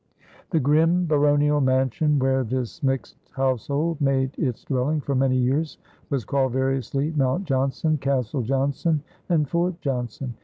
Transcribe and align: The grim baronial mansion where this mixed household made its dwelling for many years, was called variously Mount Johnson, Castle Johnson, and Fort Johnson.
The 0.49 0.59
grim 0.59 1.05
baronial 1.05 1.61
mansion 1.61 2.17
where 2.17 2.43
this 2.43 2.81
mixed 2.81 3.17
household 3.33 4.01
made 4.01 4.33
its 4.35 4.63
dwelling 4.63 4.99
for 4.99 5.13
many 5.13 5.37
years, 5.37 5.77
was 6.09 6.25
called 6.25 6.53
variously 6.53 7.13
Mount 7.15 7.45
Johnson, 7.45 7.99
Castle 7.99 8.41
Johnson, 8.41 9.03
and 9.29 9.47
Fort 9.47 9.79
Johnson. 9.79 10.33